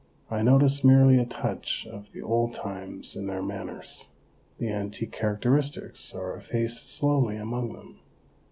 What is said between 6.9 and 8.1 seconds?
slowly among them.